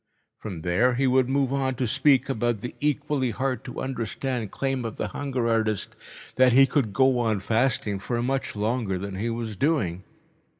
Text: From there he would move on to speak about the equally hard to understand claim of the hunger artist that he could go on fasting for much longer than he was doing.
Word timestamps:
From 0.39 0.63
there 0.63 0.95
he 0.95 1.05
would 1.05 1.29
move 1.29 1.53
on 1.53 1.75
to 1.75 1.87
speak 1.87 2.27
about 2.27 2.61
the 2.61 2.73
equally 2.79 3.29
hard 3.29 3.63
to 3.65 3.79
understand 3.79 4.49
claim 4.49 4.83
of 4.83 4.95
the 4.95 5.09
hunger 5.09 5.47
artist 5.47 5.95
that 6.37 6.53
he 6.53 6.65
could 6.65 6.91
go 6.91 7.19
on 7.19 7.39
fasting 7.39 7.99
for 7.99 8.19
much 8.23 8.55
longer 8.55 8.97
than 8.97 9.13
he 9.13 9.29
was 9.29 9.55
doing. 9.55 10.03